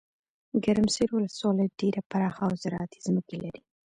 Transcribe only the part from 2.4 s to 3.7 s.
اوزراعتي ځمکي لري.